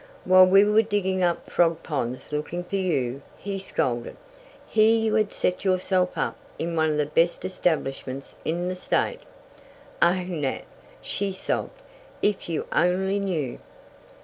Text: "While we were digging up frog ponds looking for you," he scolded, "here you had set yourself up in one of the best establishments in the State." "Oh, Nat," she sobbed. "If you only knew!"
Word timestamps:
"While 0.25 0.47
we 0.47 0.63
were 0.63 0.81
digging 0.81 1.21
up 1.21 1.47
frog 1.47 1.83
ponds 1.83 2.31
looking 2.31 2.63
for 2.63 2.75
you," 2.75 3.21
he 3.37 3.59
scolded, 3.59 4.17
"here 4.65 4.97
you 4.97 5.13
had 5.13 5.31
set 5.31 5.63
yourself 5.63 6.17
up 6.17 6.37
in 6.57 6.75
one 6.75 6.89
of 6.89 6.97
the 6.97 7.05
best 7.05 7.45
establishments 7.45 8.33
in 8.43 8.67
the 8.67 8.75
State." 8.75 9.19
"Oh, 10.01 10.23
Nat," 10.23 10.63
she 11.03 11.31
sobbed. 11.31 11.79
"If 12.23 12.49
you 12.49 12.65
only 12.71 13.19
knew!" 13.19 13.59